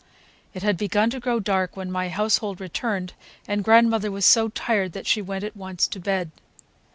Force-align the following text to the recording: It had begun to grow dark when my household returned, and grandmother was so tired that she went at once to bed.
It 0.55 0.63
had 0.63 0.77
begun 0.77 1.11
to 1.11 1.19
grow 1.19 1.39
dark 1.39 1.77
when 1.77 1.91
my 1.91 2.09
household 2.09 2.59
returned, 2.59 3.13
and 3.47 3.63
grandmother 3.63 4.09
was 4.09 4.25
so 4.25 4.49
tired 4.49 4.93
that 4.93 5.05
she 5.05 5.21
went 5.21 5.43
at 5.43 5.55
once 5.55 5.85
to 5.89 5.99
bed. 5.99 6.31